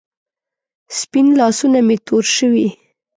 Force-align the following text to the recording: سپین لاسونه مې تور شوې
سپین 0.99 1.27
لاسونه 1.39 1.79
مې 1.87 1.97
تور 2.07 2.23
شوې 2.37 2.67